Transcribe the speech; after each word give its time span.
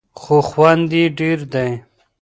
خو 0.21 0.37
خوند 0.49 0.89
یې 0.97 1.05
ډېر 1.19 1.39
دی. 1.53 1.71